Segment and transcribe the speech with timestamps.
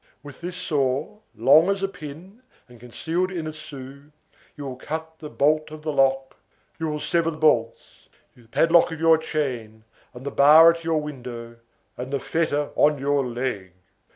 [0.23, 4.05] With this saw, as long as a pin, and concealed in a sou,
[4.57, 6.37] you will cut the bolt of the lock,
[6.79, 9.83] you will sever bolts, the padlock of your chain,
[10.15, 11.57] and the bar at your window,
[11.97, 13.73] and the fetter on your leg.